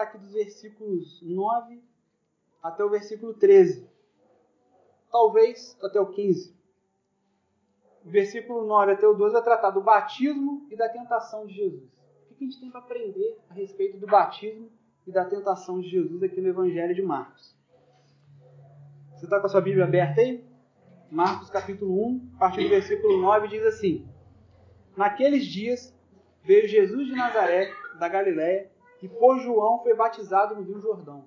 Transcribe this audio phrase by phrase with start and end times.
[0.00, 1.82] tratar aqui dos versículos 9
[2.62, 3.88] até o versículo 13.
[5.10, 6.54] Talvez até o 15.
[8.04, 11.90] O versículo 9 até o 12 vai tratar do batismo e da tentação de Jesus.
[12.30, 14.70] O que a gente tem para aprender a respeito do batismo
[15.06, 17.54] e da tentação de Jesus aqui no Evangelho de Marcos?
[19.14, 20.44] Você está com a sua Bíblia aberta aí?
[21.10, 24.08] Marcos capítulo 1, a partir do versículo 9, diz assim:
[24.96, 25.94] Naqueles dias
[26.42, 28.69] veio Jesus de Nazaré, da Galiléia,
[29.02, 31.24] e por João foi batizado no Rio Jordão.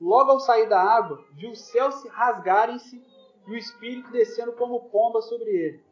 [0.00, 3.04] Logo ao sair da água, viu os céus se rasgarem-se
[3.46, 5.84] e o Espírito descendo como pomba sobre ele.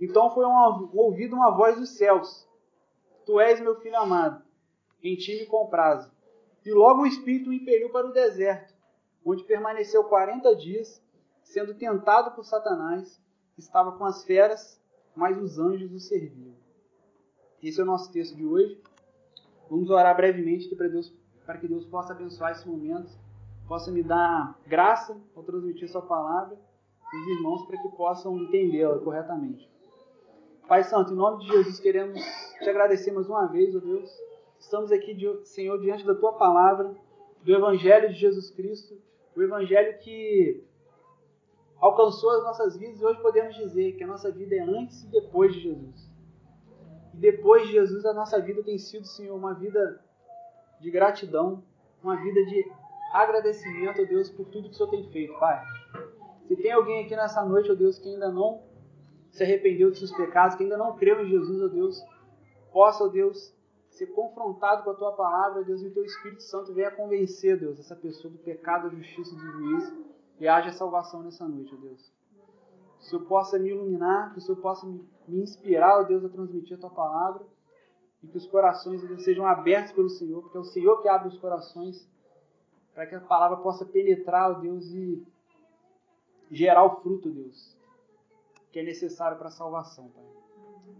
[0.00, 2.48] Então foi uma, ouvida uma voz dos céus:
[3.26, 4.42] Tu és meu filho amado,
[5.02, 6.10] em ti me comprazo.
[6.64, 8.74] E logo o Espírito o impeliu para o deserto,
[9.24, 11.02] onde permaneceu quarenta dias,
[11.42, 13.20] sendo tentado por Satanás,
[13.56, 14.80] estava com as feras,
[15.14, 16.54] mas os anjos o serviam.
[17.62, 18.80] Esse é o nosso texto de hoje.
[19.70, 21.12] Vamos orar brevemente para Deus
[21.44, 23.10] para que Deus possa abençoar esse momento,
[23.66, 26.58] possa me dar graça ao transmitir Sua palavra
[27.16, 29.68] os irmãos para que possam entendê-la corretamente.
[30.68, 32.20] Pai Santo, em nome de Jesus, queremos
[32.58, 34.10] te agradecer mais uma vez, ó Deus.
[34.58, 36.94] Estamos aqui, Senhor, diante da Tua palavra,
[37.42, 38.94] do Evangelho de Jesus Cristo,
[39.34, 40.62] o Evangelho que
[41.80, 45.06] alcançou as nossas vidas e hoje podemos dizer que a nossa vida é antes e
[45.06, 46.07] depois de Jesus.
[47.18, 50.00] Depois de Jesus, a nossa vida tem sido, Senhor, uma vida
[50.80, 51.64] de gratidão,
[52.02, 52.64] uma vida de
[53.12, 55.60] agradecimento, ó Deus, por tudo que o Senhor tem feito, Pai.
[56.46, 58.62] Se tem alguém aqui nessa noite, ó Deus, que ainda não
[59.30, 62.00] se arrependeu dos seus pecados, que ainda não creu em Jesus, ó Deus,
[62.72, 63.52] possa, ó Deus,
[63.90, 67.58] ser confrontado com a tua palavra, ó Deus, e o teu Espírito Santo venha convencer,
[67.58, 70.04] Deus, essa pessoa do pecado, da justiça e do juízo,
[70.38, 72.12] e haja salvação nessa noite, ó Deus.
[72.98, 76.28] Que o Senhor possa me iluminar, que o Senhor possa me inspirar, ó Deus, a
[76.28, 77.44] transmitir a tua palavra
[78.22, 81.38] e que os corações sejam abertos pelo Senhor, porque é o Senhor que abre os
[81.38, 82.08] corações
[82.94, 85.24] para que a palavra possa penetrar, ó Deus, e
[86.50, 87.76] gerar o fruto, Deus,
[88.72, 90.24] que é necessário para a salvação, Pai.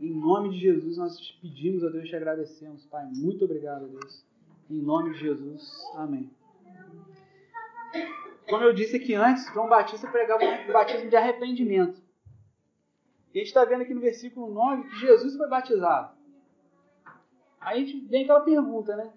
[0.01, 3.05] Em nome de Jesus nós te pedimos, ó Deus, te agradecemos, Pai.
[3.17, 4.25] Muito obrigado, Deus.
[4.71, 5.83] Em nome de Jesus.
[5.97, 6.31] Amém.
[8.49, 12.01] Como eu disse aqui antes, João Batista pregava o batismo de arrependimento.
[13.35, 16.17] E a gente está vendo aqui no versículo 9 que Jesus foi batizado.
[17.61, 19.13] Aí a gente vem aquela pergunta, né?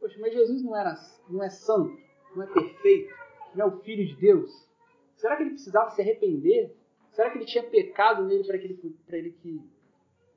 [0.00, 0.94] Poxa, mas Jesus não era,
[1.30, 1.96] não é santo,
[2.34, 3.14] não é perfeito,
[3.54, 4.66] não é o Filho de Deus?
[5.14, 6.76] Será que ele precisava se arrepender?
[7.12, 9.62] Será que ele tinha pecado nele para que ele, ele que,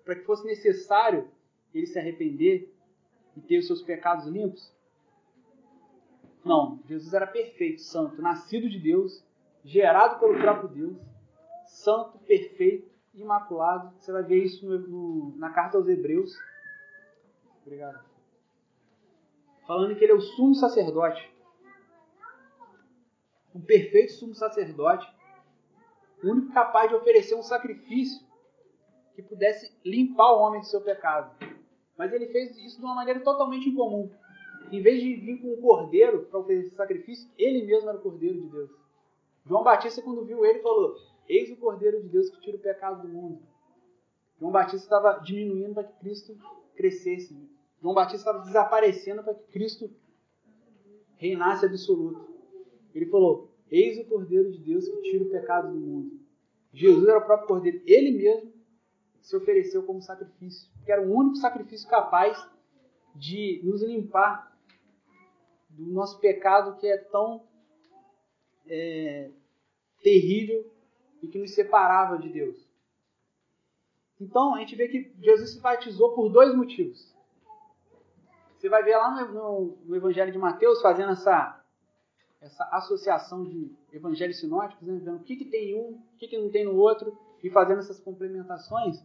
[0.05, 1.29] para que fosse necessário
[1.73, 2.72] ele se arrepender
[3.35, 4.72] e ter os seus pecados limpos?
[6.44, 9.23] Não, Jesus era perfeito, santo, nascido de Deus,
[9.63, 10.97] gerado pelo próprio Deus,
[11.66, 13.94] santo, perfeito, imaculado.
[14.00, 16.33] Você vai ver isso no, no, na carta aos Hebreus,
[17.69, 18.03] Obrigado.
[19.67, 21.31] Falando que ele é o sumo sacerdote.
[23.53, 25.07] Um perfeito sumo sacerdote.
[26.23, 28.28] O único capaz de oferecer um sacrifício
[29.13, 31.31] que pudesse limpar o homem do seu pecado.
[31.95, 34.11] Mas ele fez isso de uma maneira totalmente incomum.
[34.72, 38.40] Em vez de vir com um cordeiro para oferecer sacrifício, ele mesmo era o cordeiro
[38.40, 38.70] de Deus.
[39.46, 40.96] João Batista, quando viu ele, falou:
[41.28, 43.42] Eis o cordeiro de Deus que tira o pecado do mundo.
[44.40, 46.38] João Batista estava diminuindo para que Cristo
[46.75, 47.36] crescesse.
[47.81, 49.90] João Batista estava desaparecendo para que Cristo
[51.18, 52.28] reinasse absoluto.
[52.94, 56.20] Ele falou: Eis o Cordeiro de Deus que tira o pecado do mundo.
[56.74, 57.81] Jesus era o próprio Cordeiro.
[57.86, 58.53] Ele mesmo
[59.22, 62.38] se ofereceu como sacrifício, que era o único sacrifício capaz
[63.16, 64.56] de nos limpar
[65.70, 67.44] do nosso pecado que é tão
[68.68, 69.30] é,
[70.02, 70.72] terrível
[71.22, 72.70] e que nos separava de Deus.
[74.20, 77.16] Então a gente vê que Jesus se batizou por dois motivos.
[78.58, 81.64] Você vai ver lá no, no, no Evangelho de Mateus fazendo essa,
[82.41, 85.00] essa associação de evangelhos sinóticos, né?
[85.02, 87.50] vendo o que, que tem em um, o que, que não tem no outro, e
[87.50, 89.02] fazendo essas complementações.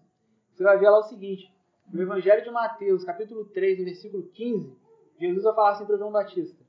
[0.53, 1.54] Você vai ver lá o seguinte:
[1.93, 4.77] no Evangelho de Mateus, capítulo 3, no versículo 15,
[5.19, 6.65] Jesus vai falar assim para João Batista: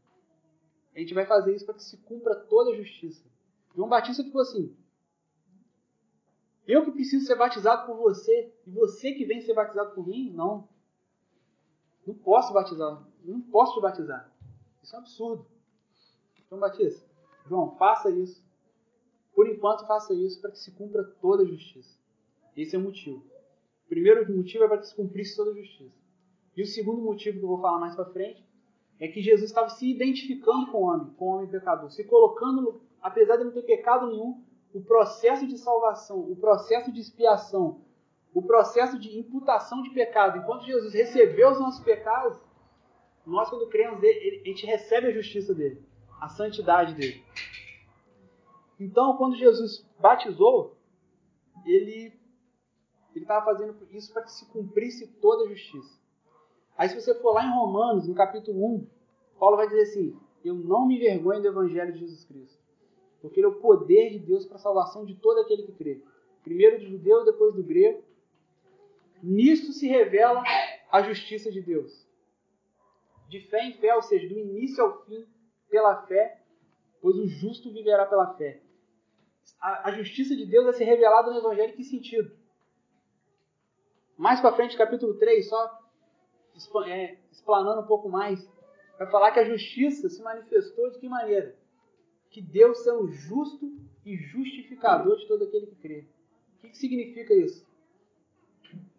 [0.95, 3.23] A gente vai fazer isso para que se cumpra toda a justiça.
[3.75, 4.75] João Batista ficou assim:
[6.67, 10.31] Eu que preciso ser batizado por você, e você que vem ser batizado por mim?
[10.31, 10.67] Não.
[12.05, 13.03] Não posso batizar.
[13.23, 14.31] Não posso te batizar.
[14.83, 15.47] Isso é um absurdo.
[16.47, 17.09] João Batista,
[17.47, 18.45] João, faça isso.
[19.33, 21.97] Por enquanto, faça isso para que se cumpra toda a justiça.
[22.55, 23.25] Esse é o motivo.
[23.85, 25.97] O primeiro motivo é para que se cumprisse toda a justiça.
[26.57, 28.43] E o segundo motivo que eu vou falar mais para frente
[28.99, 32.81] é que Jesus estava se identificando com o homem, com o homem pecador, se colocando,
[33.01, 34.41] apesar de não ter pecado nenhum,
[34.73, 37.81] o processo de salvação, o processo de expiação,
[38.33, 40.39] o processo de imputação de pecado.
[40.39, 42.37] Enquanto Jesus recebeu os nossos pecados,
[43.25, 45.81] Nós, quando cremos nele, a gente recebe a justiça dele,
[46.21, 47.23] a santidade dele.
[48.79, 50.77] Então, quando Jesus batizou,
[51.65, 52.13] ele
[53.15, 55.97] ele estava fazendo isso para que se cumprisse toda a justiça.
[56.77, 58.87] Aí, se você for lá em Romanos, no capítulo 1,
[59.39, 62.61] Paulo vai dizer assim: Eu não me envergonho do evangelho de Jesus Cristo,
[63.21, 66.01] porque ele é o poder de Deus para a salvação de todo aquele que crê.
[66.43, 68.03] Primeiro do judeu, depois do grego.
[69.23, 70.43] Nisto se revela
[70.91, 72.05] a justiça de Deus.
[73.29, 75.25] De fé em fé, ou seja, do início ao fim,
[75.69, 76.41] pela fé,
[77.01, 78.61] pois o justo viverá pela fé.
[79.59, 82.31] A, a justiça de Deus é ser revelada no Evangelho em que sentido?
[84.17, 85.79] Mais para frente, capítulo 3, só
[86.85, 88.49] é, explanando um pouco mais,
[88.97, 91.55] vai falar que a justiça se manifestou de que maneira?
[92.29, 93.73] Que Deus sendo justo
[94.05, 96.05] e justificador de todo aquele que crê.
[96.57, 97.67] O que, que significa isso?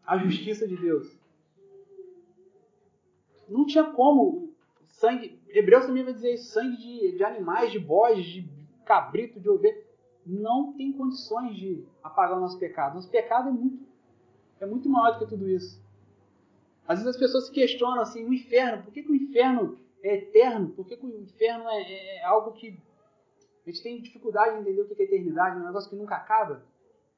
[0.07, 1.19] A justiça de Deus.
[3.49, 4.53] Não tinha como
[4.87, 5.41] sangue.
[5.49, 8.49] Hebreus também vai dizer isso: sangue de, de animais, de bodes, de
[8.85, 9.85] cabrito, de ovelha.
[10.25, 12.95] Não tem condições de apagar o nosso pecado.
[12.95, 13.86] Nosso pecado é muito,
[14.61, 15.81] é muito maior do que tudo isso.
[16.87, 20.17] Às vezes as pessoas se questionam assim, o inferno, por que, que o inferno é
[20.17, 20.69] eterno?
[20.70, 22.79] Por que, que o inferno é, é, é, algo que
[23.67, 26.14] a gente tem dificuldade de entender o que é eternidade, é um negócio que nunca
[26.14, 26.62] acaba?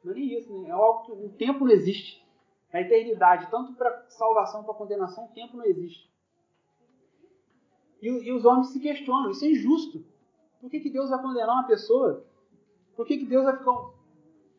[0.02, 0.68] Não é nem isso, né?
[0.68, 2.26] É algo que o tempo não existe.
[2.72, 6.08] Na eternidade, tanto para salvação para condenação, o tempo não existe.
[8.00, 10.04] E, e, os homens se questionam, isso é injusto.
[10.60, 12.24] Por que, que Deus vai condenar uma pessoa?
[12.96, 13.72] Por que, que Deus vai ficar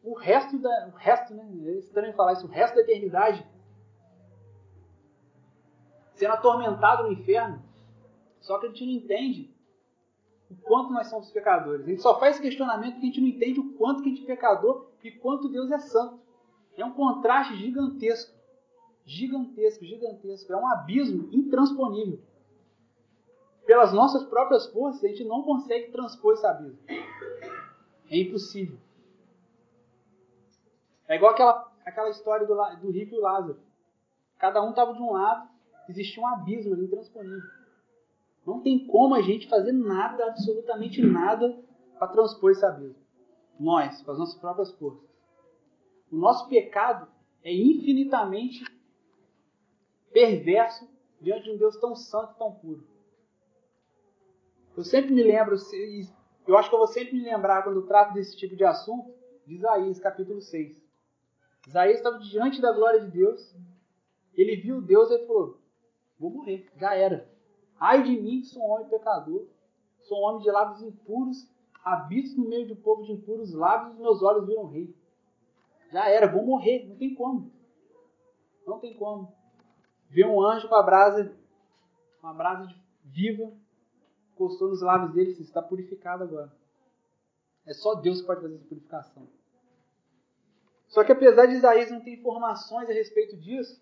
[0.03, 0.87] o resto da.
[0.93, 1.45] O resto, né?
[1.65, 3.45] É estranho falar isso, o resto da eternidade
[6.19, 7.63] sendo atormentado no inferno.
[8.41, 9.49] Só que a gente não entende
[10.51, 11.85] o quanto nós somos pecadores.
[11.85, 14.11] A gente só faz esse questionamento porque a gente não entende o quanto que a
[14.11, 16.19] gente é pecador e quanto Deus é santo.
[16.75, 18.37] É um contraste gigantesco.
[19.05, 20.51] Gigantesco, gigantesco.
[20.51, 22.19] É um abismo intransponível.
[23.65, 26.79] Pelas nossas próprias forças, a gente não consegue transpor esse abismo.
[28.09, 28.77] É impossível.
[31.09, 33.59] É igual aquela, aquela história do, do rico e Lázaro.
[34.37, 35.49] Cada um estava de um lado
[35.89, 37.49] Existe um abismo ali intransponível.
[38.45, 41.59] Não tem como a gente fazer nada, absolutamente nada,
[41.97, 43.03] para transpor esse abismo.
[43.59, 45.09] Nós, com as nossas próprias forças.
[46.11, 47.07] O nosso pecado
[47.43, 48.63] é infinitamente
[50.13, 50.87] perverso
[51.19, 52.87] diante de um Deus tão santo e tão puro.
[54.77, 55.55] Eu sempre me lembro,
[56.47, 59.11] eu acho que eu vou sempre me lembrar quando trato desse tipo de assunto,
[59.45, 60.88] de Isaías capítulo 6.
[61.69, 63.55] Isaías estava diante da glória de Deus,
[64.33, 65.59] ele viu Deus e falou:
[66.17, 67.29] vou morrer, já era.
[67.79, 69.45] Ai de mim, sou um homem pecador,
[70.01, 71.47] sou um homem de lábios impuros,
[71.83, 74.95] habito no meio de um povo de impuros lábios, e meus olhos viram rei.
[75.91, 77.51] Já era, vou morrer, não tem como.
[78.65, 79.31] Não tem como.
[80.09, 81.31] Ver um anjo com a brasa,
[82.23, 83.53] uma brasa de, viva,
[84.33, 86.51] encostou nos lábios dele, você está purificado agora.
[87.63, 89.38] É só Deus que pode fazer essa purificação.
[90.89, 93.81] Só que apesar de Isaías não ter informações a respeito disso,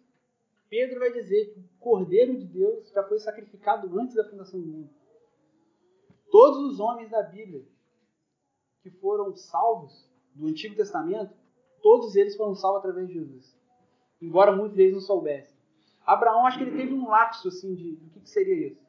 [0.69, 4.67] Pedro vai dizer que o Cordeiro de Deus já foi sacrificado antes da fundação do
[4.67, 4.89] mundo.
[6.29, 7.65] Todos os homens da Bíblia
[8.83, 11.33] que foram salvos do Antigo Testamento,
[11.81, 13.57] todos eles foram salvos através de Jesus.
[14.21, 15.55] Embora muitos deles não soubessem.
[16.05, 18.81] Abraão, acho que ele teve um lapso assim de do que, que seria isso.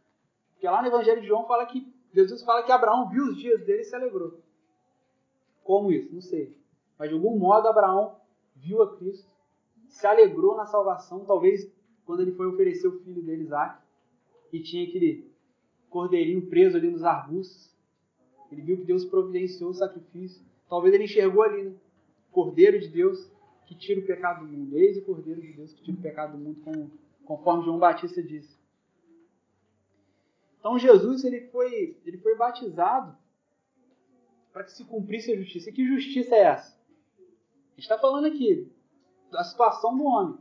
[0.53, 3.65] Porque lá no Evangelho de João fala que Jesus fala que Abraão viu os dias
[3.65, 4.41] dele e se alegrou.
[5.63, 6.13] Como isso?
[6.13, 6.58] Não sei.
[6.99, 8.17] Mas de algum modo Abraão
[8.57, 9.31] viu a Cristo
[9.89, 11.71] se alegrou na salvação, talvez
[12.05, 13.83] quando ele foi oferecer o filho dele, Isaac,
[14.53, 15.31] e tinha aquele
[15.91, 17.75] cordeirinho preso ali nos arbustos.
[18.51, 20.43] Ele viu que Deus providenciou o sacrifício.
[20.69, 21.75] Talvez ele enxergou ali, né?
[22.31, 23.31] Cordeiro de Deus
[23.67, 24.79] que tira o pecado do mundo.
[24.79, 26.91] Eis o Cordeiro de Deus que tira o pecado do mundo,
[27.25, 28.57] conforme João Batista disse.
[30.59, 33.17] Então Jesus ele foi, ele foi batizado
[34.53, 35.69] para que se cumprisse a justiça.
[35.69, 36.78] E que justiça é essa?
[37.79, 38.69] Está falando aqui
[39.31, 40.37] da situação do homem.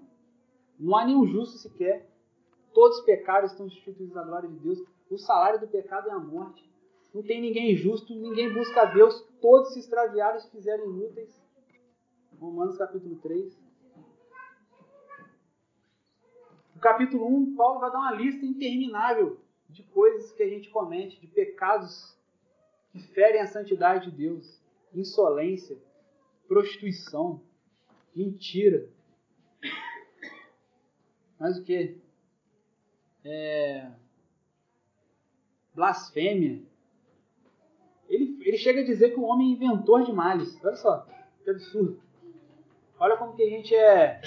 [0.79, 2.10] Não há nenhum justo sequer.
[2.74, 4.79] Todos os pecados estão instituídos na glória de Deus.
[5.10, 6.67] O salário do pecado é a morte.
[7.13, 9.22] Não tem ninguém justo, ninguém busca a Deus.
[9.39, 11.39] Todos se extraviaram e fizeram inúteis.
[12.39, 13.56] Romanos capítulo 3.
[16.75, 19.39] No capítulo 1, Paulo vai dar uma lista interminável
[19.70, 22.17] de coisas que a gente comete, de pecados
[22.91, 24.60] que ferem a santidade de Deus.
[24.94, 25.77] Insolência,
[26.47, 27.41] prostituição,
[28.15, 28.89] mentira.
[31.39, 31.97] Mas o que?
[33.23, 33.91] É...
[35.75, 36.63] Blasfêmia.
[38.09, 40.57] Ele, ele chega a dizer que o homem é inventor de males.
[40.63, 41.07] Olha só,
[41.43, 42.01] que absurdo.
[42.99, 44.21] Olha como que a gente é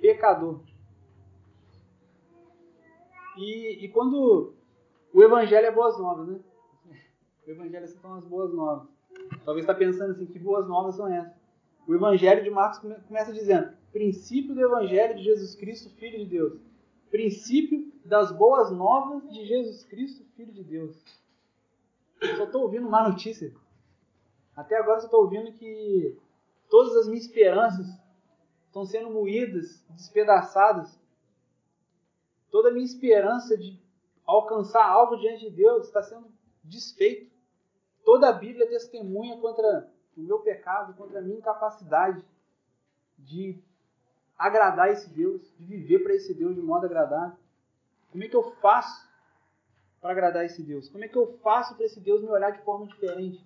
[0.00, 0.60] pecador.
[3.36, 4.52] E, e quando
[5.12, 6.40] o Evangelho é boas novas, né?
[7.46, 8.88] O Evangelho são as boas novas.
[9.44, 11.32] Talvez está pensando assim, que boas novas são essas?
[11.86, 16.60] O Evangelho de Marcos começa dizendo: princípio do Evangelho de Jesus Cristo, Filho de Deus.
[17.10, 20.96] Princípio das boas novas de Jesus Cristo, Filho de Deus.
[22.20, 23.54] Eu só estou ouvindo má notícia.
[24.54, 26.18] Até agora só estou ouvindo que
[26.68, 27.86] todas as minhas esperanças
[28.66, 30.98] estão sendo moídas, despedaçadas.
[32.50, 33.80] Toda a minha esperança de
[34.26, 36.26] alcançar algo diante de Deus está sendo
[36.62, 37.30] desfeito.
[38.04, 42.24] Toda a Bíblia testemunha contra o meu pecado, contra a minha incapacidade
[43.18, 43.58] de
[44.36, 47.36] agradar esse Deus, de viver para esse Deus de modo agradável.
[48.10, 49.08] Como é que eu faço
[50.00, 50.88] para agradar esse Deus?
[50.88, 53.44] Como é que eu faço para esse Deus me olhar de forma diferente?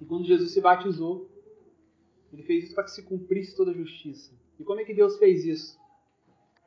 [0.00, 1.28] E quando Jesus se batizou,
[2.32, 4.32] ele fez isso para que se cumprisse toda a justiça.
[4.58, 5.78] E como é que Deus fez isso?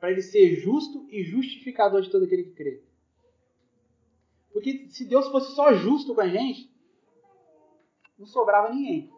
[0.00, 2.82] Para ele ser justo e justificador de todo aquele que crê.
[4.58, 6.68] Porque se Deus fosse só justo com a gente,
[8.18, 9.08] não sobrava ninguém.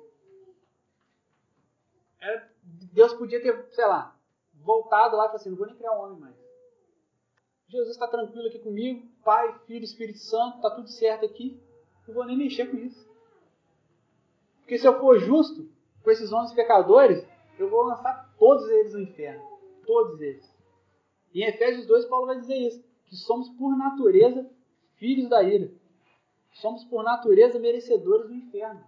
[2.20, 2.52] Era,
[2.92, 4.14] Deus podia ter, sei lá,
[4.52, 6.36] voltado lá e falado assim: não vou nem criar um homem mais.
[7.68, 11.58] Jesus está tranquilo aqui comigo, Pai, Filho, Espírito Santo, está tudo certo aqui.
[12.06, 13.08] Não vou nem mexer com isso.
[14.58, 17.26] Porque se eu for justo com esses homens pecadores,
[17.58, 19.42] eu vou lançar todos eles no inferno.
[19.86, 20.54] Todos eles.
[21.32, 24.59] Em Efésios 2, Paulo vai dizer isso: que somos por natureza
[25.00, 25.72] filhos da ira.
[26.52, 28.84] Somos por natureza merecedores do inferno.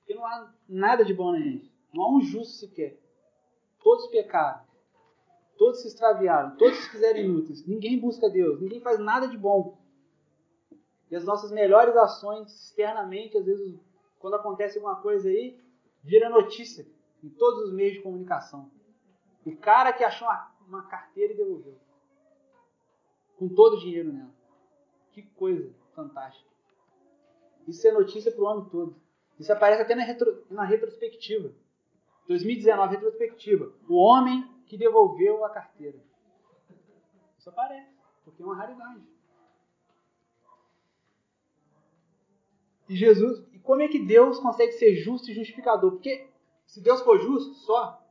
[0.00, 1.72] Porque não há nada de bom na gente.
[1.94, 2.98] Não há um justo sequer.
[3.82, 4.62] Todos pecaram.
[5.56, 6.56] Todos se extraviaram.
[6.56, 7.64] Todos se fizeram inúteis.
[7.66, 8.60] Ninguém busca Deus.
[8.60, 9.78] Ninguém faz nada de bom.
[11.10, 13.78] E as nossas melhores ações externamente, às vezes,
[14.18, 15.58] quando acontece alguma coisa aí,
[16.02, 16.86] vira notícia
[17.22, 18.70] em todos os meios de comunicação.
[19.44, 20.28] O cara que achou
[20.66, 21.78] uma, carteira e devolveu.
[23.38, 24.39] Com todo o dinheiro nela.
[25.12, 26.48] Que coisa fantástica.
[27.66, 28.96] Isso é notícia para o ano todo.
[29.38, 31.52] Isso aparece até na, retro, na retrospectiva.
[32.28, 33.72] 2019, retrospectiva.
[33.88, 35.98] O homem que devolveu a carteira.
[37.38, 37.90] Isso aparece,
[38.24, 39.02] porque é uma raridade.
[42.88, 45.92] E Jesus, e como é que Deus consegue ser justo e justificador?
[45.92, 46.28] Porque
[46.66, 48.04] se Deus for justo só,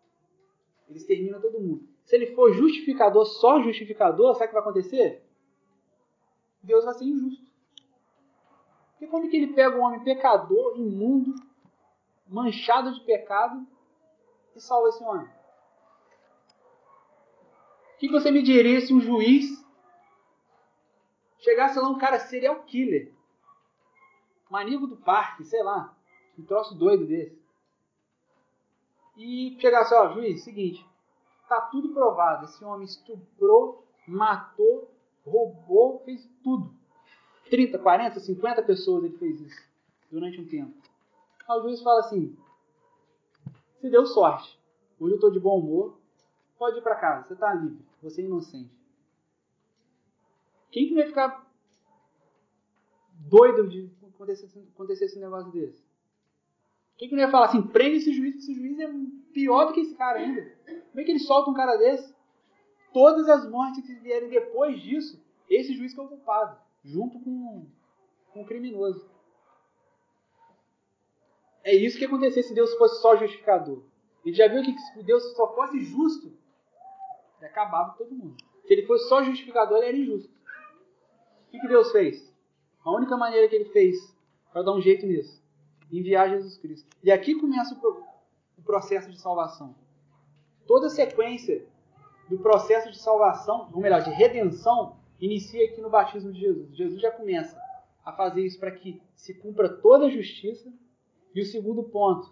[0.87, 1.87] ele extermina todo mundo.
[2.03, 5.23] Se ele for justificador, só justificador, sabe o que vai acontecer?
[6.61, 7.49] Deus vai ser injusto.
[8.91, 11.33] Porque como que ele pega um homem pecador, imundo,
[12.27, 13.65] manchado de pecado,
[14.55, 15.27] e salva esse homem?
[17.95, 19.65] O que você me diria se um juiz
[21.39, 23.13] chegasse lá um cara serial killer,
[24.49, 25.95] maníaco do parque, sei lá,
[26.37, 27.39] um troço doido desse,
[29.17, 30.85] e chegasse, ó, juiz, seguinte,
[31.47, 34.89] tá tudo provado, esse homem estuprou, matou,
[35.25, 36.73] roubou, fez tudo.
[37.49, 39.61] 30, 40, 50 pessoas ele fez isso
[40.11, 40.73] durante um tempo.
[41.47, 42.37] Aí o juiz fala assim:
[43.81, 44.59] se deu sorte,
[44.99, 45.97] hoje eu estou de bom humor,
[46.57, 48.71] pode ir para casa, você está livre, você é inocente.
[50.71, 51.49] Quem que vai ficar
[53.27, 55.83] doido de acontecer, acontecer esse negócio desse?
[56.97, 58.89] Quem que não ia falar assim, prende esse juiz, esse juiz é
[59.33, 60.41] pior do que esse cara ainda.
[60.65, 62.13] Como é que ele solta um cara desse?
[62.93, 67.67] Todas as mortes que vierem depois disso, esse juiz que é o culpado, junto com,
[68.33, 69.09] com o criminoso.
[71.63, 73.83] É isso que ia acontecer se Deus fosse só justificador.
[74.25, 76.27] Ele já viu que se Deus só fosse justo,
[77.37, 78.37] ele acabava com todo mundo.
[78.65, 80.31] Se ele fosse só justificador, ele era injusto.
[81.47, 82.31] O que, que Deus fez?
[82.83, 84.15] A única maneira que ele fez
[84.51, 85.41] para dar um jeito nisso,
[85.91, 86.89] enviar Jesus Cristo.
[87.03, 89.75] E aqui começa o processo de salvação.
[90.67, 91.67] Toda a sequência
[92.29, 96.75] do processo de salvação, ou melhor, de redenção, inicia aqui no batismo de Jesus.
[96.75, 97.59] Jesus já começa
[98.05, 100.71] a fazer isso para que se cumpra toda a justiça.
[101.33, 102.31] E o segundo ponto,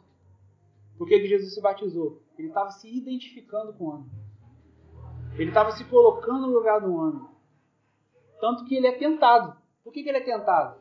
[0.97, 2.21] por que Jesus se batizou?
[2.37, 4.11] Ele estava se identificando com o homem.
[5.35, 7.27] Ele estava se colocando no lugar do homem.
[8.39, 9.55] Tanto que ele é tentado.
[9.83, 10.79] Por que, que ele é tentado?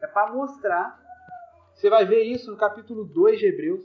[0.00, 1.00] É para mostrar.
[1.74, 3.84] Você vai ver isso no capítulo 2 de Hebreus.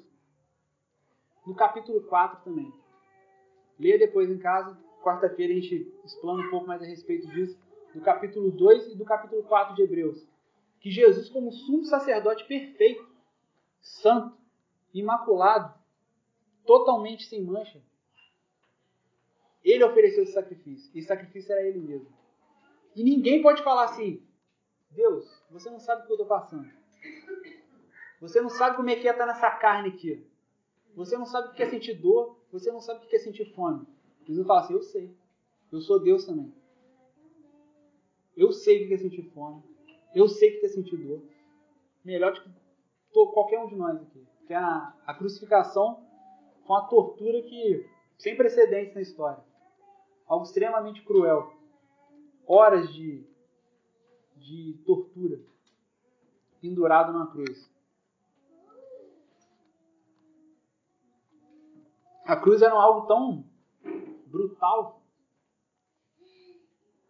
[1.45, 2.74] No capítulo 4 também.
[3.79, 4.77] Leia depois em casa.
[5.03, 7.60] Quarta-feira a gente explana um pouco mais a respeito disso.
[7.93, 10.25] Do capítulo 2 e do capítulo 4 de Hebreus.
[10.79, 13.07] Que Jesus, como sumo sacerdote perfeito,
[13.81, 14.38] santo,
[14.93, 15.74] imaculado,
[16.65, 17.81] totalmente sem mancha,
[19.63, 20.91] ele ofereceu esse sacrifício.
[20.93, 22.07] E esse sacrifício era ele mesmo.
[22.96, 24.22] E ninguém pode falar assim:
[24.91, 26.69] Deus, você não sabe o que eu estou passando.
[28.19, 30.25] Você não sabe como é que é estar nessa carne aqui.
[30.96, 32.37] Você não sabe o que é sentir dor.
[32.51, 33.86] Você não sabe o que é sentir fome.
[34.25, 35.16] Jesus fala assim: Eu sei.
[35.72, 36.54] Eu sou Deus também.
[38.36, 39.63] Eu sei o que é sentir fome.
[40.13, 41.22] Eu sei o que é sentir dor.
[42.06, 42.50] Melhor do que
[43.34, 44.25] qualquer um de nós aqui.
[44.46, 46.06] Que a, a crucificação
[46.66, 47.86] foi uma tortura que
[48.18, 49.44] sem precedentes na história.
[50.25, 51.51] Algo extremamente cruel.
[52.46, 53.25] Horas de,
[54.36, 55.39] de tortura
[56.62, 57.70] pendurado na cruz.
[62.27, 63.46] A cruz era algo tão
[64.25, 65.01] brutal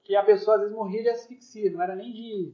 [0.04, 2.54] que a pessoa às vezes morria de asfixia, não era nem de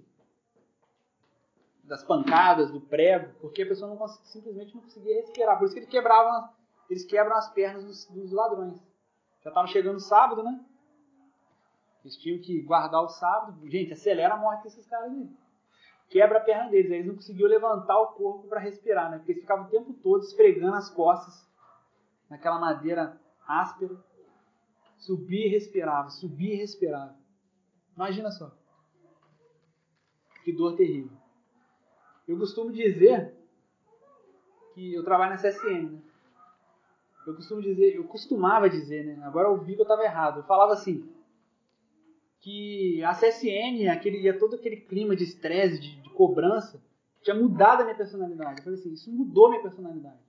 [1.84, 5.60] das pancadas, do prego, porque a pessoa não simplesmente não conseguia respirar.
[5.60, 6.50] Por isso que eles quebravam,
[6.90, 8.82] eles quebram as pernas dos, dos ladrões.
[9.42, 10.64] Já estava chegando sábado, né?
[12.02, 13.60] Eles tinham que guardar o sábado.
[13.70, 15.30] Gente, acelera a morte desses caras aí.
[16.08, 16.90] Quebra a perna deles.
[16.90, 19.18] Eles não conseguiam levantar o corpo para respirar, né?
[19.18, 21.46] Porque eles ficavam o tempo todo esfregando as costas
[22.34, 23.96] naquela madeira áspera.
[24.98, 27.16] Subia e respirava, subia e respirava.
[27.96, 28.52] Imagina só.
[30.44, 31.12] Que dor terrível.
[32.28, 33.34] Eu costumo dizer
[34.74, 36.02] que eu trabalho na CSN, né?
[37.28, 39.24] Eu costumo dizer, eu costumava dizer, né?
[39.24, 40.40] Agora eu vi que eu estava errado.
[40.40, 41.10] Eu falava assim,
[42.40, 46.84] que a CSN, aquele, todo aquele clima de estresse, de, de, cobrança,
[47.22, 48.60] tinha mudado a minha personalidade.
[48.60, 50.20] Eu falei assim, isso mudou minha personalidade.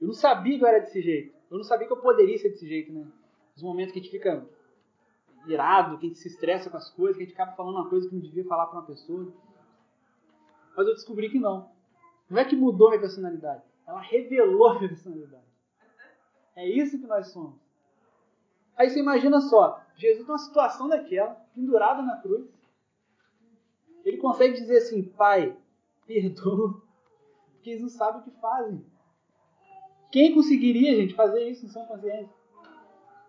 [0.00, 1.34] Eu não sabia que eu era desse jeito.
[1.50, 3.06] Eu não sabia que eu poderia ser desse jeito, né?
[3.56, 4.46] Os momentos que a gente fica
[5.46, 7.88] irado, que a gente se estressa com as coisas, que a gente acaba falando uma
[7.88, 9.32] coisa que não devia falar para uma pessoa.
[10.76, 11.70] Mas eu descobri que não.
[12.28, 13.62] Não é que mudou minha personalidade.
[13.86, 15.44] Ela revelou minha personalidade.
[16.54, 17.58] É isso que nós somos.
[18.76, 22.48] Aí você imagina só, Jesus numa situação daquela, pendurado na cruz,
[24.04, 25.56] ele consegue dizer assim, Pai,
[26.06, 26.80] perdoa,
[27.52, 28.82] porque eles não sabem o que fazem.
[30.10, 32.34] Quem conseguiria, gente, fazer isso em São Consciência?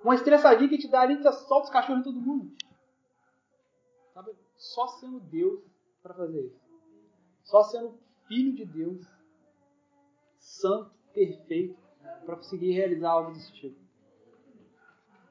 [0.03, 2.51] Uma estressadinha que te dá ali, você solta os cachorros em todo mundo.
[4.13, 4.31] Sabe?
[4.55, 5.61] Só sendo Deus
[6.01, 6.59] para fazer isso.
[7.43, 9.05] Só sendo filho de Deus,
[10.39, 11.77] santo, perfeito,
[12.25, 13.79] para conseguir realizar algo desse tipo.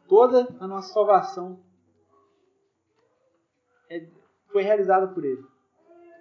[0.08, 1.60] Toda a nossa salvação
[3.88, 4.08] é,
[4.52, 5.44] foi realizada por Ele.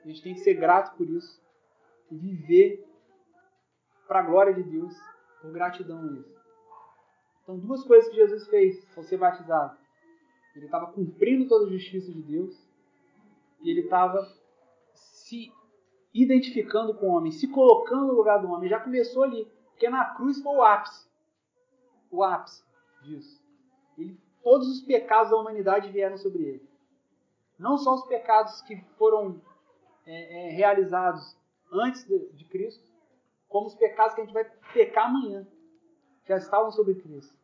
[0.03, 1.39] A gente tem que ser grato por isso
[2.09, 2.87] e viver
[4.07, 4.93] para a glória de Deus
[5.41, 6.39] com gratidão isso.
[7.43, 9.77] Então, duas coisas que Jesus fez ao ser batizado.
[10.55, 12.55] Ele estava cumprindo toda a justiça de Deus
[13.61, 14.27] e ele estava
[14.93, 15.51] se
[16.13, 18.69] identificando com o homem, se colocando no lugar do homem.
[18.69, 21.07] Já começou ali, porque na cruz foi o ápice.
[22.11, 22.63] O ápice
[23.03, 23.41] disso.
[23.97, 26.69] Ele, todos os pecados da humanidade vieram sobre ele.
[27.57, 29.41] Não só os pecados que foram
[30.05, 31.37] é, é, realizados
[31.71, 32.88] antes de, de Cristo,
[33.49, 35.45] como os pecados que a gente vai pecar amanhã.
[36.25, 37.35] Já estavam sobre Cristo.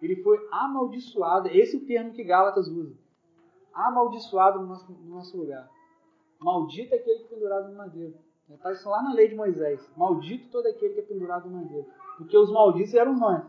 [0.00, 1.48] Ele foi amaldiçoado.
[1.48, 2.96] Esse é o termo que Gálatas usa.
[3.74, 5.68] Amaldiçoado no nosso, no nosso lugar.
[6.38, 8.14] Maldito é aquele que é pendurado no madeiro.
[8.48, 9.88] Está isso lá na lei de Moisés.
[9.96, 11.86] Maldito todo aquele que é pendurado no madeiro.
[12.16, 13.44] Porque os malditos eram nós.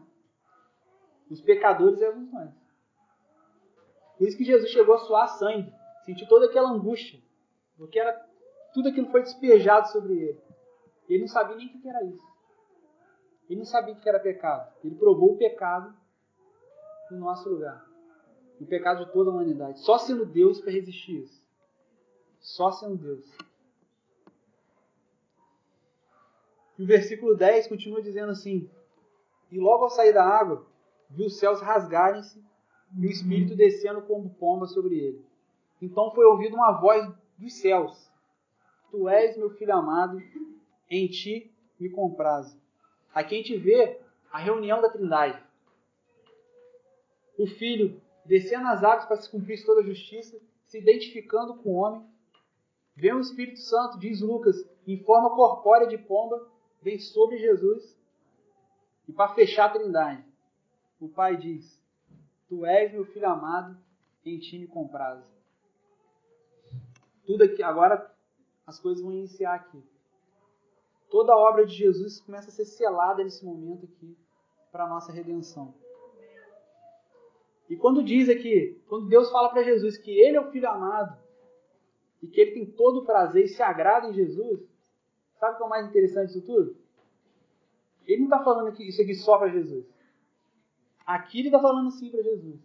[1.30, 2.52] Os pecadores eram nós.
[4.18, 5.74] Por isso que Jesus chegou a suar sangue.
[6.04, 7.20] Sentiu toda aquela angústia.
[7.78, 8.14] Porque era
[8.74, 10.42] tudo aquilo foi despejado sobre ele.
[11.12, 12.32] Ele não sabia nem o que era isso.
[13.50, 14.74] Ele não sabia o que era pecado.
[14.82, 15.94] Ele provou o pecado
[17.12, 17.86] no nosso lugar.
[18.62, 19.82] O pecado de toda a humanidade.
[19.82, 21.44] Só sendo Deus para resistir isso.
[22.40, 23.30] Só sendo Deus.
[26.80, 28.72] E o versículo 10 continua dizendo assim:
[29.52, 30.66] E logo ao sair da água,
[31.10, 32.42] viu os céus rasgarem-se
[32.98, 35.26] e o Espírito descendo como pomba sobre ele.
[35.82, 37.06] Então foi ouvida uma voz
[37.38, 38.10] dos céus:
[38.90, 40.18] Tu és meu filho amado,
[40.92, 41.50] em ti
[41.80, 42.60] me comprazo.
[43.14, 44.00] Aqui a gente vê
[44.32, 45.42] a reunião da Trindade.
[47.38, 51.76] O Filho descendo as águas para se cumprir toda a justiça, se identificando com o
[51.76, 52.06] homem.
[52.96, 56.46] Vem o Espírito Santo, diz Lucas, em forma corpórea de pomba,
[56.82, 57.98] vem sobre Jesus.
[59.08, 60.24] E para fechar a Trindade,
[61.00, 61.82] o Pai diz:
[62.48, 63.78] Tu és meu filho amado,
[64.26, 65.26] em ti me comprazo.
[67.26, 68.14] Tudo aqui, agora
[68.68, 69.82] as coisas vão iniciar aqui.
[71.12, 74.18] Toda a obra de Jesus começa a ser selada nesse momento aqui
[74.72, 75.76] para a nossa redenção.
[77.70, 81.22] E quando diz aqui, quando Deus fala para Jesus que Ele é o Filho amado
[82.24, 84.62] e que Ele tem todo o prazer e se agrada em Jesus,
[85.38, 86.78] sabe o que é o mais interessante disso tudo?
[88.08, 89.86] Ele não está falando isso aqui só para Jesus.
[91.06, 92.60] Aqui ele está falando sim para Jesus.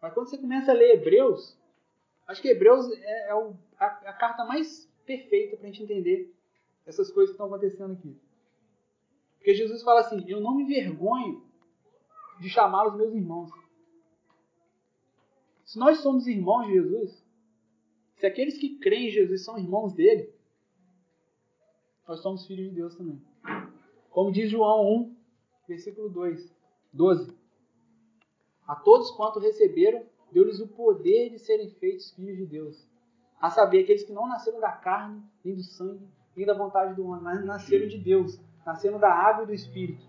[0.00, 1.58] Mas quando você começa a ler Hebreus,
[2.26, 6.34] acho que Hebreus é, é a, a, carta mais perfeita para a gente entender
[6.86, 8.16] essas coisas que estão acontecendo aqui.
[9.36, 11.42] Porque Jesus fala assim: Eu não me vergonho
[12.40, 13.50] de chamá-los meus irmãos.
[15.64, 17.24] Se nós somos irmãos de Jesus,
[18.16, 20.32] se aqueles que creem em Jesus são irmãos dele,
[22.06, 23.20] nós somos filhos de Deus também.
[24.10, 25.16] Como diz João 1,
[25.66, 26.54] versículo 2,
[26.92, 27.34] 12.
[28.66, 32.86] A todos quanto receberam, deu-lhes o poder de serem feitos filhos de Deus.
[33.40, 37.06] A saber, aqueles que não nasceram da carne, nem do sangue, nem da vontade do
[37.06, 40.04] homem, mas nasceram de Deus, nasceram da água e do Espírito.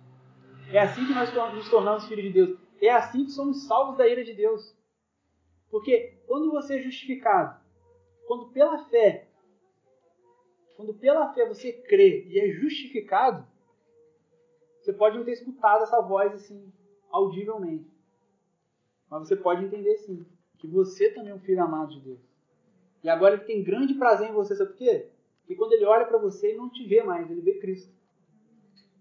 [0.72, 2.60] É assim que nós nos tornamos filhos de Deus.
[2.82, 4.76] É assim que somos salvos da ira de Deus.
[5.70, 7.60] Porque quando você é justificado,
[8.28, 9.28] quando pela fé,
[10.76, 13.46] quando pela fé você crê e é justificado,
[14.82, 16.72] você pode não ter escutado essa voz assim,
[17.10, 17.90] audivelmente.
[19.10, 20.26] Mas você pode entender sim,
[20.58, 22.20] que você também é um filho amado de Deus.
[23.04, 25.10] E agora ele tem grande prazer em você, sabe por quê?
[25.46, 27.94] Porque quando ele olha para você, ele não te vê mais, ele vê Cristo.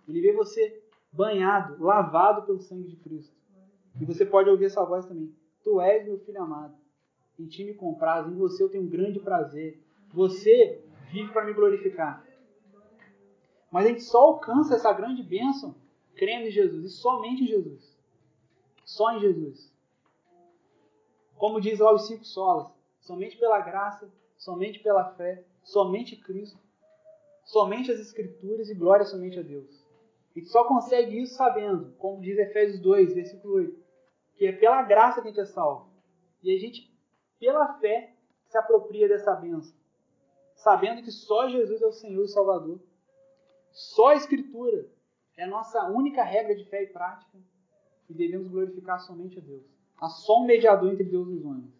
[0.06, 3.34] Ele vê você banhado, lavado pelo sangue de Cristo.
[3.98, 5.34] E você pode ouvir essa voz também.
[5.62, 6.76] Tu és meu filho amado.
[7.38, 9.82] Em ti me compraz, em você eu tenho um grande prazer.
[10.12, 12.22] Você vive para me glorificar.
[13.70, 15.74] Mas a gente só alcança essa grande bênção
[16.14, 17.98] crendo em Jesus e somente em Jesus.
[18.84, 19.72] Só em Jesus.
[21.36, 24.12] Como diz lá os cinco solas, somente pela graça,
[24.44, 26.60] somente pela fé, somente Cristo,
[27.44, 29.82] somente as Escrituras e glória somente a Deus.
[30.36, 33.84] E só consegue isso sabendo, como diz Efésios 2, versículo 8,
[34.36, 35.88] que é pela graça que a gente é salvo.
[36.42, 36.94] E a gente,
[37.40, 38.12] pela fé,
[38.46, 39.74] se apropria dessa bênção,
[40.56, 42.78] sabendo que só Jesus é o Senhor e Salvador.
[43.72, 44.86] Só a Escritura
[45.38, 47.38] é a nossa única regra de fé e prática
[48.10, 49.64] e devemos glorificar somente a Deus.
[49.96, 51.72] Há só um mediador entre Deus e os homens,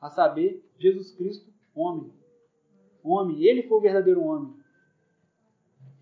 [0.00, 2.12] a saber, Jesus Cristo, homem.
[3.02, 4.54] Homem, ele foi o verdadeiro homem.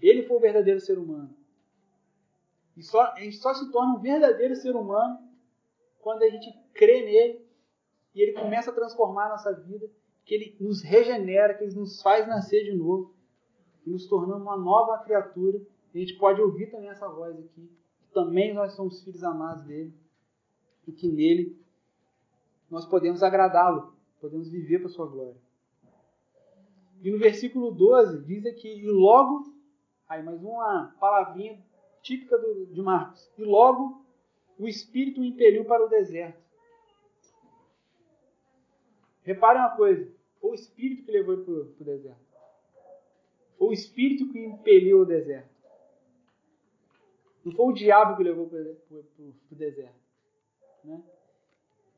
[0.01, 1.35] Ele foi o verdadeiro ser humano.
[2.77, 5.19] E só, a gente só se torna um verdadeiro ser humano
[6.01, 7.51] quando a gente crê nele
[8.15, 9.89] e ele começa a transformar a nossa vida,
[10.25, 13.15] que ele nos regenera, que ele nos faz nascer de novo,
[13.87, 15.61] e nos tornando uma nova criatura.
[15.95, 17.71] E a gente pode ouvir também essa voz aqui.
[18.13, 19.95] Também nós somos filhos amados dele
[20.87, 21.59] e que nele
[22.69, 25.37] nós podemos agradá-lo, podemos viver para sua glória.
[27.03, 29.55] E no versículo 12 diz aqui, e logo,
[30.07, 31.59] aí mais uma palavrinha
[32.03, 34.05] típica do, de Marcos, e logo
[34.59, 36.39] o Espírito o impeliu para o deserto.
[39.23, 42.31] Reparem uma coisa, foi o Espírito que levou ele para o deserto.
[43.59, 45.51] Foi o Espírito que impeliu ao deserto.
[47.45, 50.01] Não foi o diabo que levou para o deserto.
[50.85, 51.03] Né?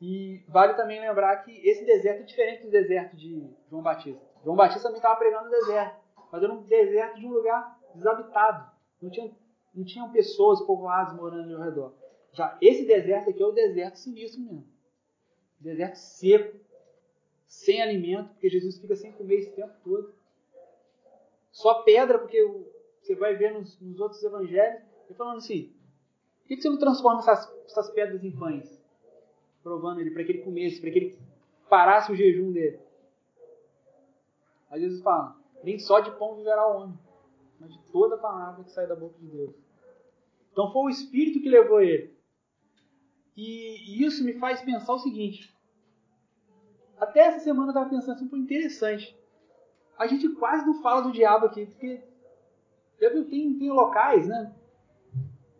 [0.01, 4.32] E vale também lembrar que esse deserto é diferente do deserto de João Batista.
[4.45, 6.01] João Batista também estava pregando no deserto,
[6.31, 8.71] mas era um deserto de um lugar desabitado.
[9.01, 9.31] Não, tinha,
[9.75, 11.93] não tinham pessoas povoadas morando ao redor.
[12.33, 14.67] Já esse deserto aqui é o deserto sinistro mesmo.
[15.61, 16.59] Deserto seco,
[17.47, 20.13] sem alimento, porque Jesus fica sem comer esse tempo todo.
[21.53, 22.43] Só pedra, porque
[23.01, 25.73] você vai ver nos, nos outros evangelhos, ele falando assim,
[26.41, 28.83] por que você não transforma essas, essas pedras em pães?
[29.63, 31.19] Provando ele, para que ele comesse, para que ele
[31.69, 32.81] parasse o jejum dele.
[34.73, 36.99] Aí Jesus fala, nem só de pão viverá o homem,
[37.61, 39.55] mas de toda palavra que sai da boca de Deus.
[40.51, 42.13] Então foi o Espírito que levou ele.
[43.37, 45.55] E, isso me faz pensar o seguinte.
[46.99, 49.17] Até essa semana eu estava pensando assim, foi interessante.
[49.99, 52.03] A gente quase não fala do diabo aqui, porque
[52.99, 54.55] tem, tem locais, né?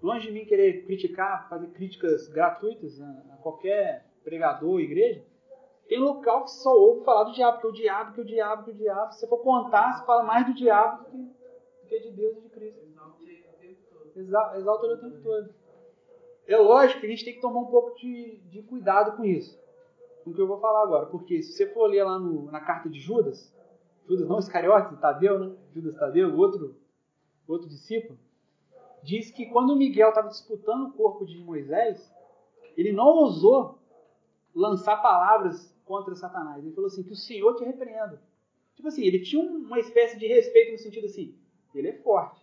[0.03, 5.25] longe de mim querer criticar, fazer críticas gratuitas a qualquer pregador, igreja,
[5.89, 8.71] tem local que só ouve falar do diabo, que o diabo, que o diabo, que
[8.71, 9.13] o diabo.
[9.13, 11.31] Se você for contar, você fala mais do diabo do
[11.87, 12.83] que, de Deus e de Cristo.
[14.17, 15.55] Exalta ele o tempo todo.
[16.47, 19.61] É lógico que a gente tem que tomar um pouco de, de cuidado com isso.
[20.25, 21.07] Com o que eu vou falar agora.
[21.07, 23.55] Porque se você for ler lá no, na carta de Judas,
[24.09, 25.57] Judas não Iscariotes, Tadeu, né?
[25.75, 26.77] Judas Tadeu, outro,
[27.47, 28.19] outro discípulo,
[29.03, 32.13] diz que quando Miguel estava disputando o corpo de Moisés,
[32.77, 33.79] ele não ousou
[34.55, 36.65] lançar palavras contra Satanás.
[36.65, 38.21] Ele falou assim: que o Senhor te repreenda.
[38.75, 41.37] Tipo assim, ele tinha uma espécie de respeito no sentido assim:
[41.75, 42.41] ele é forte.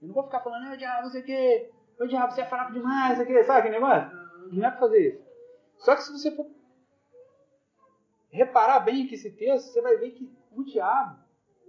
[0.00, 2.72] Eu não vou ficar falando, ô diabo, sei o quê, ô diabo, você é fraco
[2.72, 4.16] demais, sei o quê, sabe aquele negócio?
[4.52, 5.28] Não é para fazer isso.
[5.78, 6.46] Só que se você for
[8.30, 11.18] reparar bem aqui esse texto, você vai ver que o diabo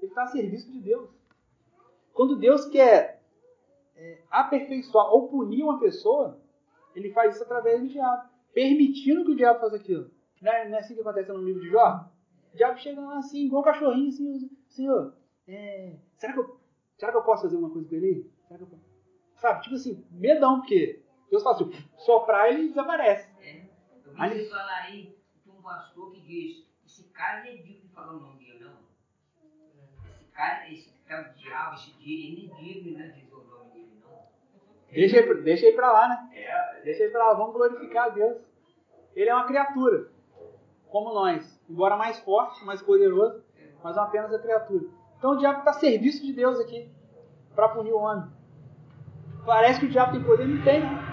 [0.01, 1.09] está a serviço de Deus.
[2.13, 3.21] Quando Deus quer
[3.95, 6.39] é, aperfeiçoar ou punir uma pessoa,
[6.95, 10.11] ele faz isso através do diabo, permitindo que o diabo faça aquilo.
[10.41, 12.09] Não é, não é assim que acontece no livro de Jó?
[12.53, 15.13] O diabo chega lá assim, igual um cachorrinho, assim, Senhor,
[15.47, 16.59] é, será, que eu,
[16.97, 18.31] será que eu posso fazer uma coisa com ele?
[18.47, 18.89] Será que eu posso?
[19.35, 23.29] Sabe, tipo assim, medão, porque Deus fala assim, soprar ele desaparece.
[23.41, 23.61] É.
[24.05, 27.81] Eu vi vocês falar aí de um pastor que diz, esse cara não é digno
[27.81, 28.77] de falar o nome dele, não.
[30.09, 33.35] Esse cara, esse cara de diabo, esse dia, ele não é digno né, de dizer
[33.35, 34.27] o nome dele, não.
[34.91, 36.81] Deixa aí, deixa aí pra lá, né?
[36.83, 38.37] Deixa aí pra lá, vamos glorificar a Deus.
[39.15, 40.11] Ele é uma criatura,
[40.89, 41.59] como nós.
[41.69, 43.43] Embora mais forte, mais poderoso,
[43.83, 44.85] mas apenas a criatura.
[45.17, 46.89] Então o diabo está a serviço de Deus aqui,
[47.55, 48.29] para punir o homem.
[49.45, 51.09] Parece que o diabo tem poder, não tem, não.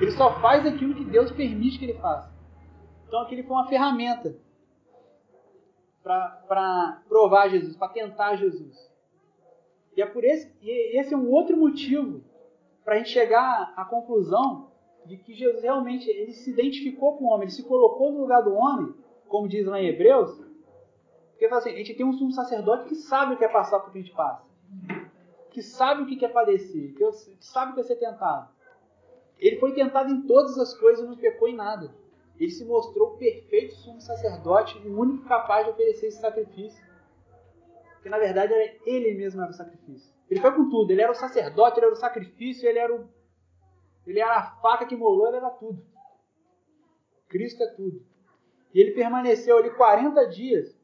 [0.00, 2.32] Ele só faz aquilo que Deus permite que ele faça.
[3.06, 4.36] Então aquilo foi uma ferramenta
[6.02, 8.88] para provar Jesus, para tentar Jesus.
[9.96, 12.22] E é por esse, e esse é um outro motivo
[12.84, 14.70] para a gente chegar à conclusão
[15.04, 18.42] de que Jesus realmente ele se identificou com o homem, ele se colocou no lugar
[18.42, 18.94] do homem,
[19.28, 20.36] como diz lá em Hebreus,
[21.30, 23.92] porque assim, a gente tem um sumo sacerdote que sabe o que é passar por
[23.92, 24.44] que a gente passa,
[25.50, 27.04] que sabe o que é padecer, que
[27.40, 28.48] sabe o que é ser tentado.
[29.38, 31.94] Ele foi tentado em todas as coisas e não pecou em nada.
[32.38, 36.84] Ele se mostrou o perfeito sumo sacerdote, o único capaz de oferecer esse sacrifício.
[38.02, 40.12] Que na verdade era ele mesmo era o sacrifício.
[40.28, 40.90] Ele foi com tudo.
[40.90, 43.08] Ele era o sacerdote, ele era o sacrifício, ele era o,
[44.06, 45.84] ele era a faca que molou, ele era tudo.
[47.28, 48.04] Cristo é tudo.
[48.74, 50.78] E ele permaneceu ali 40 dias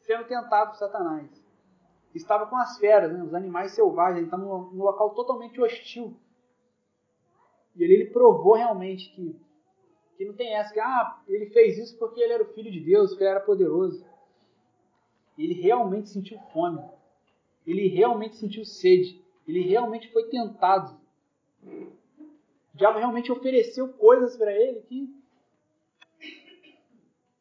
[0.00, 1.28] sendo tentado por Satanás.
[2.14, 6.16] Estava com as feras, né, os animais selvagens, ele estava num local totalmente hostil.
[7.76, 9.38] E ele, ele provou realmente que
[10.18, 12.80] que não tem essa que ah, ele fez isso porque ele era o filho de
[12.80, 14.04] Deus, porque ele era poderoso.
[15.38, 16.82] Ele realmente sentiu fome.
[17.64, 19.22] Ele realmente sentiu sede.
[19.46, 20.98] Ele realmente foi tentado.
[21.64, 25.08] O diabo realmente ofereceu coisas para ele que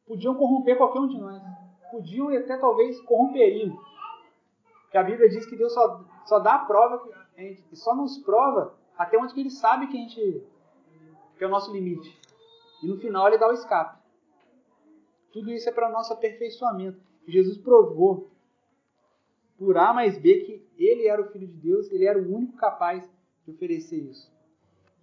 [0.07, 1.41] podiam corromper qualquer um de nós.
[1.91, 3.77] Podiam e até talvez corromperiam.
[4.83, 7.07] Porque a Bíblia diz que Deus só, só dá a prova,
[7.73, 10.43] só nos prova até onde que ele sabe que a gente
[11.37, 12.17] que é o nosso limite.
[12.81, 13.97] E no final ele dá o escape.
[15.31, 16.99] Tudo isso é para o nosso aperfeiçoamento.
[17.27, 18.31] Jesus provou
[19.57, 22.57] por A mais B que ele era o Filho de Deus, ele era o único
[22.57, 23.07] capaz
[23.45, 24.31] de oferecer isso.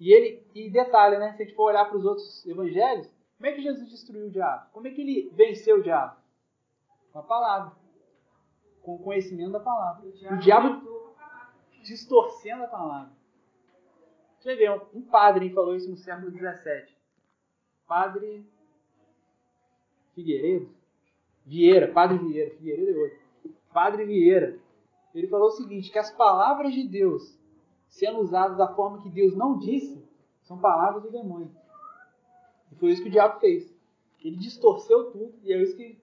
[0.01, 1.33] E ele, e detalhe, né?
[1.33, 3.09] Se a gente for olhar para os outros evangelhos,
[3.45, 4.71] como é que Jesus destruiu o diabo?
[4.73, 6.17] Como é que ele venceu o diabo?
[7.13, 7.73] Com a palavra.
[8.81, 10.03] Com o conhecimento da palavra.
[10.33, 10.83] O diabo
[11.83, 13.13] distorcendo a palavra.
[14.39, 16.97] Você vê, um padre falou isso no século XVII.
[17.87, 18.47] Padre
[20.15, 20.71] Figueiredo?
[21.45, 23.19] Vieira, Padre Vieira, Figueiredo é outro.
[23.75, 24.59] Padre Vieira,
[25.15, 27.39] ele falou o seguinte, que as palavras de Deus,
[27.89, 30.03] sendo usadas da forma que Deus não disse,
[30.45, 31.55] são palavras do demônio.
[32.75, 33.73] E foi isso que o diabo fez.
[34.23, 35.99] Ele distorceu tudo, e é isso que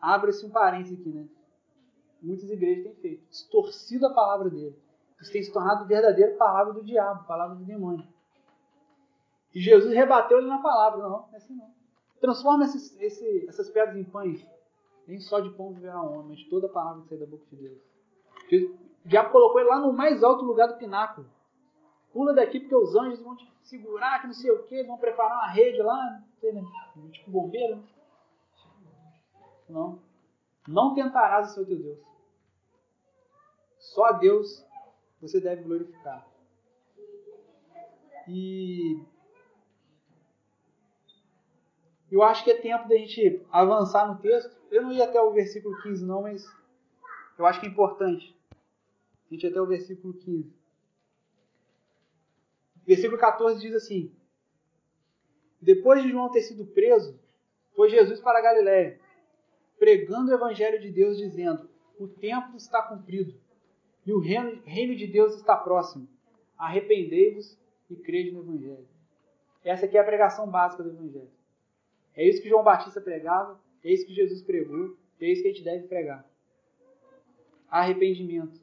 [0.00, 1.28] abre-se um parênteses aqui, né?
[2.20, 4.76] Muitas igrejas têm feito, distorcido a palavra dele.
[5.20, 8.06] Isso tem se tornado verdadeira palavra do diabo, palavra do demônio.
[9.54, 11.02] E Jesus rebateu ele na palavra.
[11.02, 11.70] Não, não é assim não.
[12.20, 14.46] Transforma esses, esse, essas pedras em pães.
[15.06, 17.44] Nem só de pão viverá um homem, mas toda a palavra que sai da boca
[17.50, 17.78] de Deus.
[19.04, 21.26] O diabo colocou ele lá no mais alto lugar do pináculo.
[22.16, 25.36] Pula daqui porque os anjos vão te segurar, que não sei o que, vão preparar
[25.36, 26.64] uma rede lá, né?
[27.12, 27.76] tipo bombeiro.
[27.76, 27.82] Né?
[29.68, 30.00] Não.
[30.66, 31.98] Não tentarás o seu teu Deus.
[33.78, 34.64] Só a Deus
[35.20, 36.26] você deve glorificar.
[38.26, 38.98] E
[42.10, 44.56] eu acho que é tempo da gente avançar no texto.
[44.70, 46.50] Eu não ia até o versículo 15 não, mas
[47.38, 48.34] eu acho que é importante.
[49.30, 50.65] A gente ir até o versículo 15.
[52.86, 54.14] Versículo 14 diz assim:
[55.60, 57.18] Depois de João ter sido preso,
[57.74, 59.00] foi Jesus para Galiléia,
[59.78, 61.68] pregando o evangelho de Deus, dizendo:
[61.98, 63.34] O tempo está cumprido
[64.06, 66.08] e o reino, reino de Deus está próximo.
[66.56, 67.58] Arrependei-vos
[67.90, 68.86] e crede no evangelho.
[69.64, 71.30] Essa aqui é a pregação básica do evangelho.
[72.14, 75.52] É isso que João Batista pregava, é isso que Jesus pregou, é isso que a
[75.52, 76.24] gente deve pregar.
[77.68, 78.60] Arrependimento,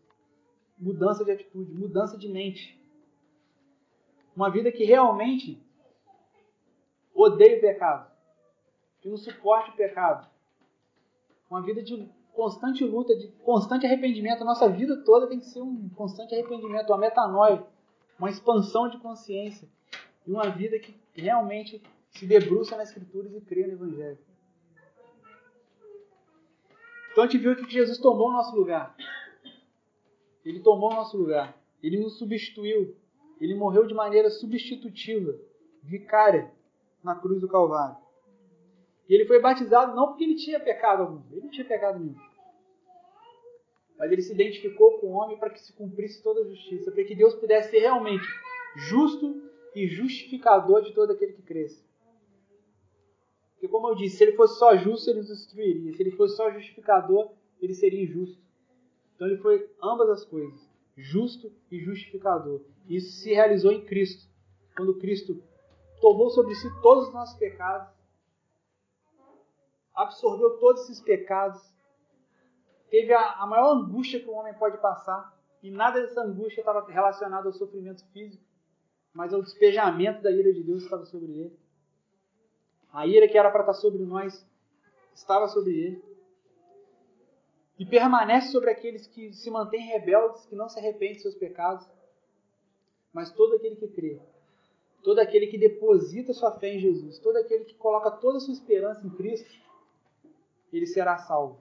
[0.80, 2.82] mudança de atitude, mudança de mente.
[4.36, 5.62] Uma vida que realmente
[7.14, 8.12] odeia o pecado,
[9.02, 10.28] que não suporte o pecado.
[11.50, 14.42] Uma vida de constante luta, de constante arrependimento.
[14.42, 17.64] A nossa vida toda tem que ser um constante arrependimento, uma metanoia,
[18.18, 19.68] uma expansão de consciência.
[20.26, 24.18] E uma vida que realmente se debruça nas Escrituras e crê no Evangelho.
[27.12, 28.96] Então a gente viu que Jesus tomou o nosso lugar.
[30.44, 31.56] Ele tomou o nosso lugar.
[31.82, 32.96] Ele nos substituiu.
[33.44, 35.38] Ele morreu de maneira substitutiva,
[35.82, 36.50] vicária,
[37.04, 37.98] na cruz do Calvário.
[39.10, 41.22] E ele foi batizado não porque ele tinha pecado algum.
[41.30, 42.16] Ele não tinha pecado nenhum.
[43.98, 46.90] Mas ele se identificou com o homem para que se cumprisse toda a justiça.
[46.90, 48.26] Para que Deus pudesse ser realmente
[48.78, 49.44] justo
[49.76, 51.84] e justificador de todo aquele que cresce.
[53.56, 55.92] Porque, como eu disse, se ele fosse só justo, ele nos destruiria.
[55.92, 57.30] Se ele fosse só justificador,
[57.62, 58.42] ele seria injusto.
[59.16, 62.62] Então, ele foi ambas as coisas, justo e justificador.
[62.88, 64.28] Isso se realizou em Cristo,
[64.76, 65.42] quando Cristo
[66.02, 67.88] tomou sobre si todos os nossos pecados,
[69.94, 71.62] absorveu todos esses pecados,
[72.90, 76.86] teve a, a maior angústia que um homem pode passar, e nada dessa angústia estava
[76.92, 78.44] relacionado ao sofrimento físico,
[79.14, 81.58] mas ao despejamento da ira de Deus estava sobre ele.
[82.92, 84.46] A ira que era para estar sobre nós
[85.16, 86.04] estava sobre ele.
[87.80, 91.88] E permanece sobre aqueles que se mantêm rebeldes, que não se arrependem de seus pecados.
[93.14, 94.20] Mas todo aquele que crê,
[95.04, 98.54] todo aquele que deposita sua fé em Jesus, todo aquele que coloca toda a sua
[98.54, 99.54] esperança em Cristo,
[100.72, 101.60] ele será salvo.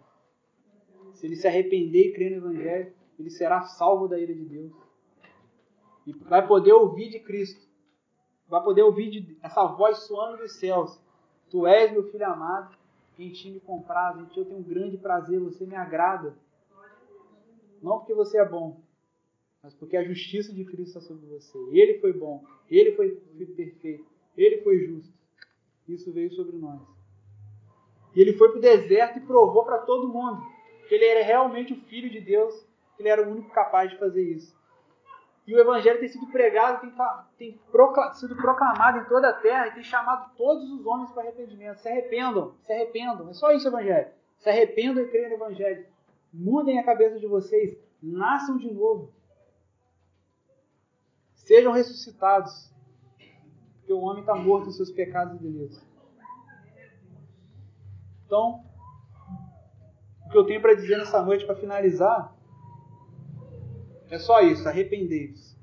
[1.13, 4.73] Se ele se arrepender e crer no Evangelho, ele será salvo da ira de Deus.
[6.07, 7.71] E vai poder ouvir de Cristo.
[8.49, 10.99] Vai poder ouvir de, essa voz soando dos céus.
[11.51, 12.75] Tu és meu filho amado,
[13.19, 16.35] em ti me compraz, em ti eu tenho um grande prazer, você me agrada.
[17.83, 18.81] Não porque você é bom,
[19.63, 21.57] mas porque a justiça de Cristo está sobre você.
[21.71, 23.11] Ele foi bom, ele foi
[23.57, 24.05] perfeito,
[24.37, 25.15] ele foi justo.
[25.89, 26.81] Isso veio sobre nós.
[28.15, 30.43] E ele foi para o deserto e provou para todo mundo
[30.89, 32.55] que ele era realmente o Filho de Deus,
[32.97, 34.55] que ele era o único capaz de fazer isso.
[35.47, 36.93] E o Evangelho tem sido pregado, tem,
[37.39, 41.23] tem procla, sido proclamado em toda a terra e tem chamado todos os homens para
[41.23, 41.79] arrependimento.
[41.79, 43.29] Se arrependam, se arrependam.
[43.29, 44.09] É só isso o Evangelho.
[44.39, 45.87] Se arrependam e creiam no Evangelho.
[46.33, 49.13] Mudem a cabeça de vocês, nasçam de novo.
[51.45, 52.73] Sejam ressuscitados.
[53.79, 55.83] Porque o homem está morto em seus pecados e delitos.
[58.27, 58.65] Então,
[60.27, 62.35] o que eu tenho para dizer nessa noite, para finalizar,
[64.09, 65.57] é só isso: arrependei-vos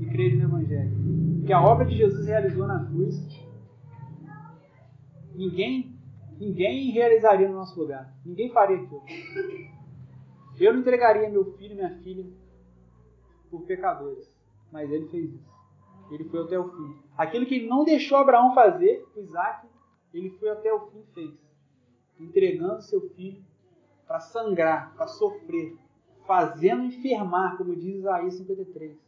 [0.00, 1.44] e crede no Evangelho.
[1.46, 3.16] Que a obra que Jesus realizou na cruz,
[5.34, 5.96] ninguém,
[6.38, 8.14] ninguém realizaria no nosso lugar.
[8.24, 9.02] Ninguém faria aquilo.
[10.58, 12.26] Eu não entregaria meu filho e minha filha
[13.50, 14.33] por pecadores,
[14.74, 15.54] mas ele fez isso.
[16.10, 16.96] Ele foi até o fim.
[17.16, 19.68] Aquilo que ele não deixou Abraão fazer, o Isaac,
[20.12, 21.44] ele foi até o fim e fez
[22.18, 23.42] entregando seu filho
[24.04, 25.76] para sangrar, para sofrer,
[26.26, 28.98] fazendo enfermar, como diz Isaías 53,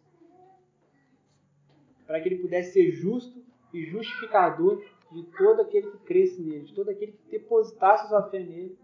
[2.07, 6.74] para que ele pudesse ser justo e justificador de todo aquele que cresce nele, de
[6.74, 8.79] todo aquele que depositasse sua fé nele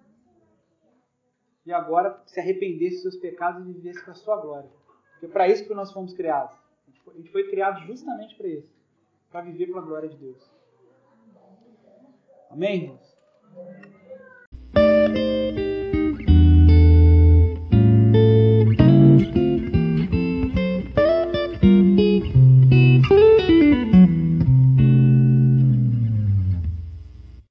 [1.64, 4.70] e agora se arrependesse dos seus pecados e vivesse para a sua glória.
[5.12, 6.62] Porque é para isso que nós fomos criados.
[7.06, 8.82] A gente foi criado justamente para isso
[9.32, 10.52] para viver para a glória de Deus.
[12.50, 13.16] Amém, irmãos?